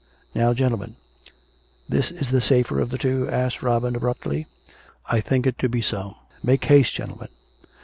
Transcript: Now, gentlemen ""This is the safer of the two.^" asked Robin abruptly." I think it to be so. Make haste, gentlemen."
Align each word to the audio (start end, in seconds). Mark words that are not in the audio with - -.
Now, 0.33 0.55
gentlemen 0.55 0.95
""This 1.95 2.09
is 2.09 2.31
the 2.31 2.41
safer 2.41 2.79
of 2.79 2.89
the 2.89 2.97
two.^" 2.97 3.31
asked 3.31 3.61
Robin 3.61 3.95
abruptly." 3.95 4.47
I 5.05 5.19
think 5.21 5.45
it 5.45 5.59
to 5.59 5.69
be 5.69 5.83
so. 5.83 6.15
Make 6.41 6.65
haste, 6.65 6.95
gentlemen." 6.95 7.29